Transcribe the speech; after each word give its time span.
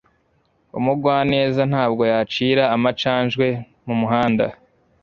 Umugwaneza 0.79 1.61
ntabwo 1.71 2.03
yacira 2.11 2.63
amacanjwe 2.75 3.45
mumuhanda. 3.85 4.45